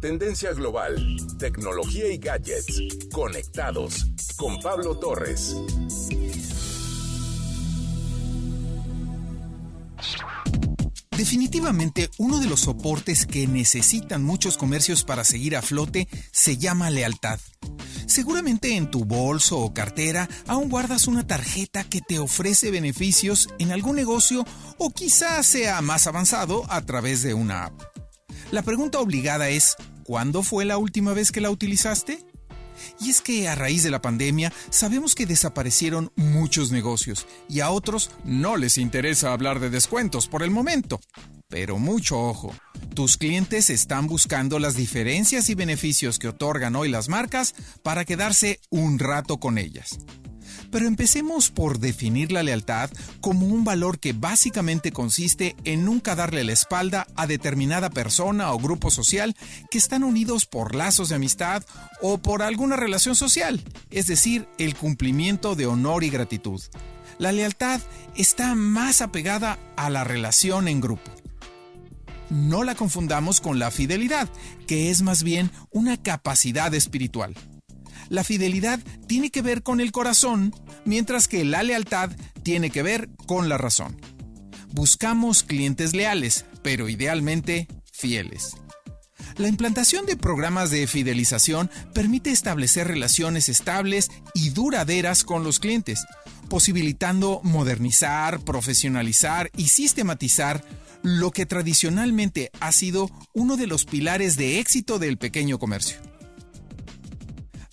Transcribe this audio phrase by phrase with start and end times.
[0.00, 0.96] Tendencia global,
[1.40, 2.80] tecnología y gadgets.
[3.12, 5.56] Conectados con Pablo Torres.
[11.16, 16.90] Definitivamente uno de los soportes que necesitan muchos comercios para seguir a flote se llama
[16.90, 17.40] lealtad.
[18.06, 23.72] Seguramente en tu bolso o cartera aún guardas una tarjeta que te ofrece beneficios en
[23.72, 24.44] algún negocio
[24.78, 28.07] o quizás sea más avanzado a través de una app.
[28.50, 32.24] La pregunta obligada es, ¿cuándo fue la última vez que la utilizaste?
[32.98, 37.70] Y es que a raíz de la pandemia sabemos que desaparecieron muchos negocios y a
[37.70, 40.98] otros no les interesa hablar de descuentos por el momento.
[41.48, 42.54] Pero mucho ojo,
[42.94, 48.60] tus clientes están buscando las diferencias y beneficios que otorgan hoy las marcas para quedarse
[48.70, 49.98] un rato con ellas.
[50.70, 52.90] Pero empecemos por definir la lealtad
[53.20, 58.58] como un valor que básicamente consiste en nunca darle la espalda a determinada persona o
[58.58, 59.34] grupo social
[59.70, 61.64] que están unidos por lazos de amistad
[62.02, 66.60] o por alguna relación social, es decir, el cumplimiento de honor y gratitud.
[67.18, 67.80] La lealtad
[68.14, 71.10] está más apegada a la relación en grupo.
[72.30, 74.28] No la confundamos con la fidelidad,
[74.66, 77.34] que es más bien una capacidad espiritual.
[78.08, 82.10] La fidelidad tiene que ver con el corazón, mientras que la lealtad
[82.42, 84.00] tiene que ver con la razón.
[84.72, 88.56] Buscamos clientes leales, pero idealmente fieles.
[89.36, 96.04] La implantación de programas de fidelización permite establecer relaciones estables y duraderas con los clientes,
[96.48, 100.64] posibilitando modernizar, profesionalizar y sistematizar
[101.02, 106.07] lo que tradicionalmente ha sido uno de los pilares de éxito del pequeño comercio.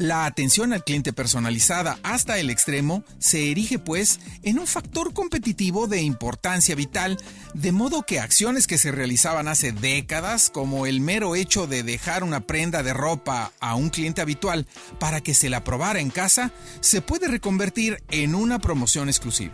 [0.00, 5.88] La atención al cliente personalizada hasta el extremo se erige pues en un factor competitivo
[5.88, 7.18] de importancia vital,
[7.52, 12.24] de modo que acciones que se realizaban hace décadas, como el mero hecho de dejar
[12.24, 14.66] una prenda de ropa a un cliente habitual
[14.98, 19.52] para que se la probara en casa, se puede reconvertir en una promoción exclusiva.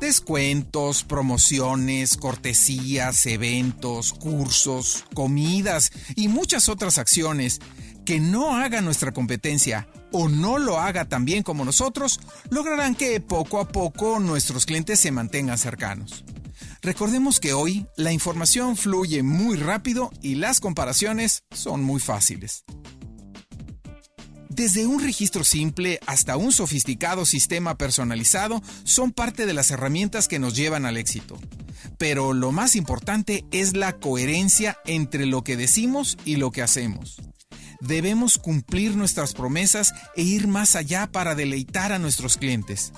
[0.00, 7.60] Descuentos, promociones, cortesías, eventos, cursos, comidas y muchas otras acciones
[8.04, 12.20] que no haga nuestra competencia o no lo haga tan bien como nosotros,
[12.50, 16.24] lograrán que poco a poco nuestros clientes se mantengan cercanos.
[16.82, 22.64] Recordemos que hoy la información fluye muy rápido y las comparaciones son muy fáciles.
[24.48, 30.38] Desde un registro simple hasta un sofisticado sistema personalizado son parte de las herramientas que
[30.38, 31.38] nos llevan al éxito.
[31.96, 37.16] Pero lo más importante es la coherencia entre lo que decimos y lo que hacemos
[37.82, 42.92] debemos cumplir nuestras promesas e ir más allá para deleitar a nuestros clientes.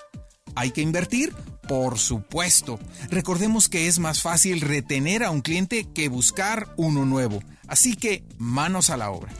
[0.55, 1.35] ¿Hay que invertir?
[1.67, 2.79] Por supuesto.
[3.09, 7.43] Recordemos que es más fácil retener a un cliente que buscar uno nuevo.
[7.67, 9.33] Así que manos a la obra.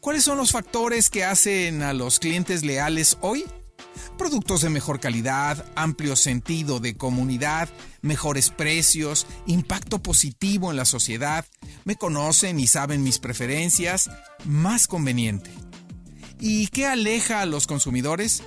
[0.00, 3.44] ¿Cuáles son los factores que hacen a los clientes leales hoy?
[4.18, 7.68] Productos de mejor calidad, amplio sentido de comunidad,
[8.00, 11.44] mejores precios, impacto positivo en la sociedad,
[11.84, 14.10] me conocen y saben mis preferencias,
[14.44, 15.50] más conveniente.
[16.40, 18.42] ¿Y qué aleja a los consumidores?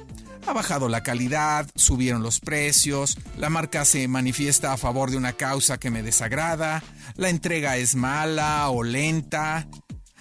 [0.48, 5.34] Ha bajado la calidad, subieron los precios, la marca se manifiesta a favor de una
[5.34, 6.84] causa que me desagrada,
[7.16, 9.68] la entrega es mala o lenta,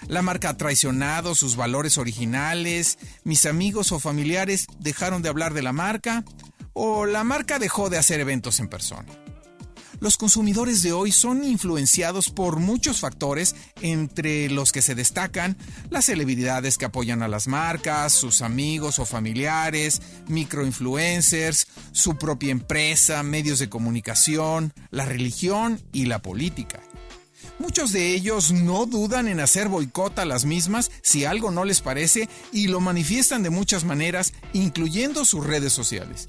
[0.08, 5.62] la marca ha traicionado sus valores originales, mis amigos o familiares dejaron de hablar de
[5.62, 6.24] la marca
[6.72, 9.06] o la marca dejó de hacer eventos en persona.
[10.00, 15.56] Los consumidores de hoy son influenciados por muchos factores, entre los que se destacan
[15.91, 23.25] las celebridades que apoyan a las marcas, sus amigos o familiares, microinfluencers, su propia empresa,
[23.25, 26.80] medios de comunicación, la religión y la política.
[27.59, 31.81] Muchos de ellos no dudan en hacer boicot a las mismas si algo no les
[31.81, 36.28] parece y lo manifiestan de muchas maneras, incluyendo sus redes sociales.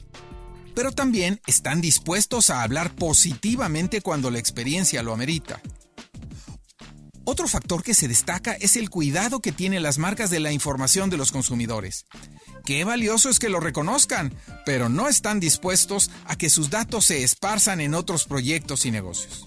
[0.75, 5.61] Pero también están dispuestos a hablar positivamente cuando la experiencia lo amerita.
[7.25, 11.11] Otro factor que se destaca es el cuidado que tienen las marcas de la información
[11.11, 12.05] de los consumidores.
[12.65, 14.33] Qué valioso es que lo reconozcan,
[14.65, 19.45] pero no están dispuestos a que sus datos se esparzan en otros proyectos y negocios.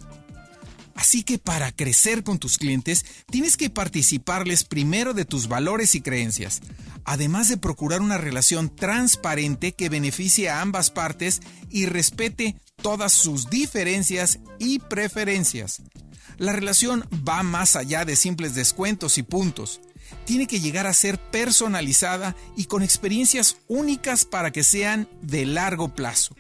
[0.95, 6.01] Así que para crecer con tus clientes, tienes que participarles primero de tus valores y
[6.01, 6.61] creencias,
[7.05, 11.41] además de procurar una relación transparente que beneficie a ambas partes
[11.71, 15.83] y respete todas sus diferencias y preferencias.
[16.39, 19.81] La relación va más allá de simples descuentos y puntos.
[20.25, 25.95] Tiene que llegar a ser personalizada y con experiencias únicas para que sean de largo
[25.95, 26.35] plazo.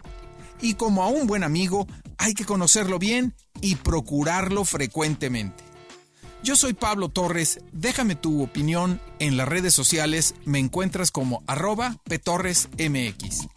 [0.63, 1.87] Y como a un buen amigo,
[2.17, 5.65] hay que conocerlo bien y procurarlo frecuentemente.
[6.43, 11.97] Yo soy Pablo Torres, déjame tu opinión en las redes sociales, me encuentras como arroba
[12.05, 13.49] petorresmx.